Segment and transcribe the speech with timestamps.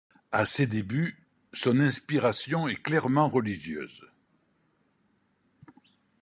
[0.31, 1.23] À ses débuts,
[1.53, 4.03] son inspiration est clairement religieuse.